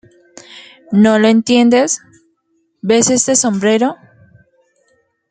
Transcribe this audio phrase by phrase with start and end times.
[0.91, 2.01] ¿No lo entiendes?¿
[2.81, 3.97] ves este sombrero?